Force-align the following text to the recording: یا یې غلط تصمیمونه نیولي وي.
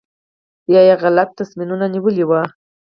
یا 0.73 0.81
یې 0.89 0.95
غلط 1.03 1.29
تصمیمونه 1.39 1.85
نیولي 1.93 2.23
وي. 2.29 2.41